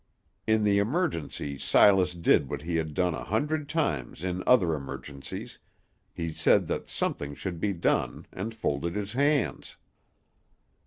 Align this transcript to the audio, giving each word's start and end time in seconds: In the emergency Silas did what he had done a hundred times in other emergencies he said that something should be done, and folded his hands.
In 0.47 0.63
the 0.63 0.79
emergency 0.79 1.59
Silas 1.59 2.15
did 2.15 2.49
what 2.49 2.63
he 2.63 2.77
had 2.77 2.95
done 2.95 3.13
a 3.13 3.23
hundred 3.23 3.69
times 3.69 4.23
in 4.23 4.41
other 4.47 4.73
emergencies 4.73 5.59
he 6.11 6.31
said 6.33 6.65
that 6.65 6.89
something 6.89 7.35
should 7.35 7.59
be 7.59 7.73
done, 7.73 8.25
and 8.31 8.51
folded 8.55 8.95
his 8.95 9.13
hands. 9.13 9.77